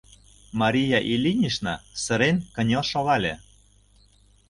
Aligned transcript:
Мария 0.61 0.99
Ильинична 1.13 1.73
сырен 2.03 2.37
кынел 2.55 2.83
шогале: 2.91 3.33